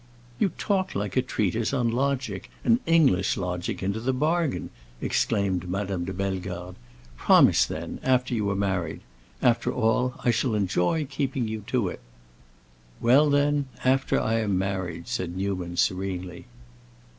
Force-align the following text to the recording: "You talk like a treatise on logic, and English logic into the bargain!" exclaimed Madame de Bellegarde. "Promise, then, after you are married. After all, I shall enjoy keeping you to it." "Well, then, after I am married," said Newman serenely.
"You 0.39 0.49
talk 0.57 0.95
like 0.95 1.15
a 1.15 1.21
treatise 1.21 1.73
on 1.75 1.91
logic, 1.91 2.49
and 2.63 2.79
English 2.87 3.37
logic 3.37 3.83
into 3.83 3.99
the 3.99 4.11
bargain!" 4.13 4.71
exclaimed 4.99 5.69
Madame 5.69 6.05
de 6.05 6.11
Bellegarde. 6.11 6.75
"Promise, 7.17 7.67
then, 7.67 7.99
after 8.01 8.33
you 8.33 8.49
are 8.49 8.55
married. 8.55 9.01
After 9.43 9.71
all, 9.71 10.15
I 10.25 10.31
shall 10.31 10.55
enjoy 10.55 11.05
keeping 11.05 11.47
you 11.47 11.63
to 11.67 11.87
it." 11.87 11.99
"Well, 12.99 13.29
then, 13.29 13.67
after 13.85 14.19
I 14.19 14.39
am 14.39 14.57
married," 14.57 15.07
said 15.07 15.37
Newman 15.37 15.77
serenely. 15.77 16.47